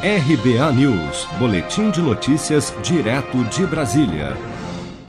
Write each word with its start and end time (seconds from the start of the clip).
RBA 0.00 0.72
News, 0.74 1.26
Boletim 1.40 1.90
de 1.90 2.00
Notícias, 2.00 2.72
direto 2.84 3.42
de 3.46 3.66
Brasília. 3.66 4.36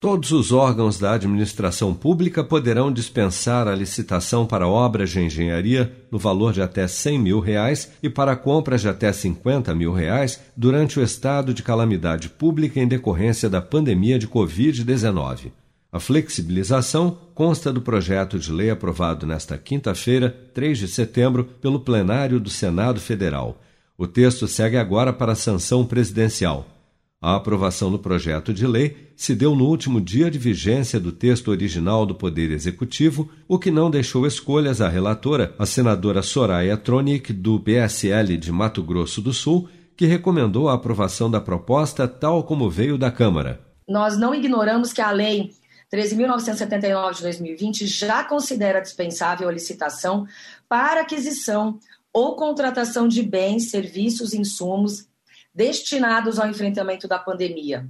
Todos 0.00 0.32
os 0.32 0.50
órgãos 0.50 0.98
da 0.98 1.12
administração 1.12 1.94
pública 1.94 2.42
poderão 2.42 2.90
dispensar 2.90 3.68
a 3.68 3.76
licitação 3.76 4.44
para 4.44 4.66
obras 4.66 5.10
de 5.10 5.20
engenharia 5.20 5.92
no 6.10 6.18
valor 6.18 6.52
de 6.52 6.60
até 6.60 6.88
100 6.88 7.16
mil 7.16 7.38
reais 7.38 7.92
e 8.02 8.10
para 8.10 8.34
compras 8.34 8.80
de 8.80 8.88
até 8.88 9.12
50 9.12 9.72
mil 9.72 9.92
reais 9.92 10.40
durante 10.56 10.98
o 10.98 11.02
estado 11.04 11.54
de 11.54 11.62
calamidade 11.62 12.28
pública 12.28 12.80
em 12.80 12.88
decorrência 12.88 13.48
da 13.48 13.62
pandemia 13.62 14.18
de 14.18 14.26
Covid-19. 14.26 15.52
A 15.92 16.00
flexibilização 16.00 17.18
consta 17.36 17.72
do 17.72 17.80
projeto 17.80 18.36
de 18.36 18.50
lei 18.50 18.68
aprovado 18.68 19.28
nesta 19.28 19.56
quinta-feira, 19.56 20.36
3 20.52 20.76
de 20.76 20.88
setembro, 20.88 21.44
pelo 21.60 21.78
plenário 21.78 22.40
do 22.40 22.50
Senado 22.50 22.98
Federal. 22.98 23.62
O 23.96 24.06
texto 24.06 24.48
segue 24.48 24.76
agora 24.76 25.12
para 25.12 25.32
a 25.32 25.36
sanção 25.36 25.84
presidencial. 25.84 26.66
A 27.20 27.36
aprovação 27.36 27.88
do 27.88 28.00
projeto 28.00 28.52
de 28.52 28.66
lei 28.66 29.12
se 29.14 29.32
deu 29.32 29.54
no 29.54 29.66
último 29.66 30.00
dia 30.00 30.28
de 30.28 30.38
vigência 30.38 30.98
do 30.98 31.12
texto 31.12 31.52
original 31.52 32.04
do 32.04 32.16
Poder 32.16 32.50
Executivo, 32.50 33.30
o 33.46 33.60
que 33.60 33.70
não 33.70 33.88
deixou 33.88 34.26
escolhas 34.26 34.80
à 34.80 34.88
relatora, 34.88 35.54
a 35.56 35.64
senadora 35.64 36.20
Soraya 36.20 36.76
Tronic, 36.76 37.32
do 37.32 37.60
PSL 37.60 38.36
de 38.36 38.50
Mato 38.50 38.82
Grosso 38.82 39.22
do 39.22 39.32
Sul, 39.32 39.68
que 39.96 40.04
recomendou 40.04 40.68
a 40.68 40.74
aprovação 40.74 41.30
da 41.30 41.40
proposta 41.40 42.08
tal 42.08 42.42
como 42.42 42.68
veio 42.68 42.98
da 42.98 43.10
Câmara. 43.10 43.60
Nós 43.88 44.18
não 44.18 44.34
ignoramos 44.34 44.92
que 44.92 45.00
a 45.00 45.12
lei 45.12 45.52
13.979 45.94 47.16
de 47.16 47.22
2020 47.22 47.86
já 47.86 48.24
considera 48.24 48.80
dispensável 48.80 49.48
a 49.48 49.52
licitação 49.52 50.26
para 50.68 51.02
aquisição 51.02 51.78
ou 52.12 52.36
contratação 52.36 53.08
de 53.08 53.22
bens, 53.22 53.70
serviços, 53.70 54.34
insumos 54.34 55.08
destinados 55.54 56.38
ao 56.38 56.48
enfrentamento 56.48 57.08
da 57.08 57.18
pandemia. 57.18 57.88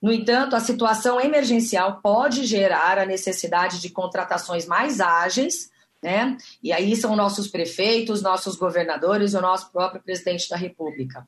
No 0.00 0.12
entanto, 0.12 0.54
a 0.54 0.60
situação 0.60 1.20
emergencial 1.20 2.00
pode 2.02 2.44
gerar 2.44 2.98
a 2.98 3.06
necessidade 3.06 3.80
de 3.80 3.90
contratações 3.90 4.66
mais 4.66 5.00
ágeis, 5.00 5.70
né? 6.02 6.36
E 6.62 6.72
aí 6.72 6.94
são 6.94 7.16
nossos 7.16 7.48
prefeitos, 7.48 8.22
nossos 8.22 8.56
governadores, 8.56 9.34
o 9.34 9.40
nosso 9.40 9.72
próprio 9.72 10.02
presidente 10.02 10.48
da 10.48 10.56
República. 10.56 11.26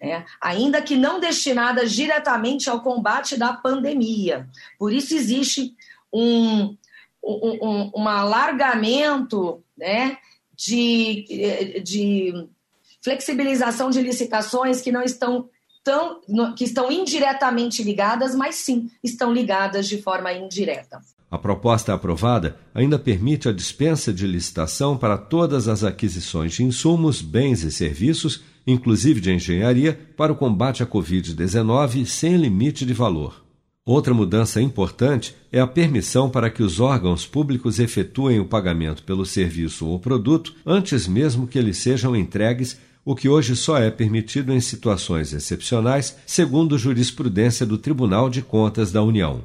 Né? 0.00 0.24
Ainda 0.40 0.82
que 0.82 0.96
não 0.96 1.20
destinadas 1.20 1.92
diretamente 1.92 2.68
ao 2.68 2.82
combate 2.82 3.36
da 3.36 3.52
pandemia. 3.52 4.48
Por 4.78 4.92
isso 4.92 5.14
existe 5.14 5.74
um, 6.12 6.76
um, 7.22 7.58
um, 7.62 7.92
um 7.94 8.08
alargamento 8.08 9.62
né, 9.76 10.18
de, 10.56 11.82
de 11.84 12.48
flexibilização 13.02 13.90
de 13.90 14.00
licitações 14.00 14.80
que 14.80 14.90
não 14.90 15.02
estão 15.02 15.48
tão, 15.84 16.20
que 16.56 16.64
estão 16.64 16.90
indiretamente 16.90 17.82
ligadas, 17.82 18.34
mas 18.34 18.56
sim 18.56 18.90
estão 19.04 19.32
ligadas 19.32 19.86
de 19.86 20.02
forma 20.02 20.32
indireta. 20.32 21.00
A 21.30 21.38
proposta 21.38 21.94
aprovada 21.94 22.56
ainda 22.74 22.98
permite 22.98 23.48
a 23.48 23.52
dispensa 23.52 24.12
de 24.12 24.26
licitação 24.26 24.96
para 24.96 25.16
todas 25.16 25.68
as 25.68 25.84
aquisições 25.84 26.54
de 26.54 26.64
insumos, 26.64 27.22
bens 27.22 27.62
e 27.62 27.70
serviços, 27.70 28.42
inclusive 28.66 29.20
de 29.20 29.32
engenharia, 29.32 29.98
para 30.16 30.32
o 30.32 30.36
combate 30.36 30.82
à 30.82 30.86
Covid-19 30.86 32.04
sem 32.06 32.36
limite 32.36 32.84
de 32.84 32.92
valor. 32.92 33.45
Outra 33.86 34.12
mudança 34.12 34.60
importante 34.60 35.36
é 35.52 35.60
a 35.60 35.66
permissão 35.66 36.28
para 36.28 36.50
que 36.50 36.60
os 36.60 36.80
órgãos 36.80 37.24
públicos 37.24 37.78
efetuem 37.78 38.40
o 38.40 38.44
pagamento 38.44 39.04
pelo 39.04 39.24
serviço 39.24 39.86
ou 39.86 39.96
produto 40.00 40.52
antes 40.66 41.06
mesmo 41.06 41.46
que 41.46 41.56
eles 41.56 41.78
sejam 41.78 42.16
entregues, 42.16 42.76
o 43.04 43.14
que 43.14 43.28
hoje 43.28 43.54
só 43.54 43.78
é 43.78 43.88
permitido 43.88 44.52
em 44.52 44.58
situações 44.58 45.32
excepcionais, 45.32 46.16
segundo 46.26 46.76
jurisprudência 46.76 47.64
do 47.64 47.78
Tribunal 47.78 48.28
de 48.28 48.42
Contas 48.42 48.90
da 48.90 49.04
União. 49.04 49.44